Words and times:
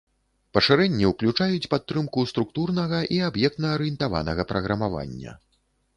Пашырэнні 0.57 1.09
ўключаюць 1.09 1.69
падтрымку 1.75 2.25
структурнага 2.33 3.03
і 3.19 3.23
аб'ектна-арыентаванага 3.29 4.49
праграмавання. 4.53 5.31